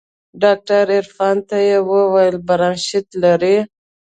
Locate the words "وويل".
1.89-2.35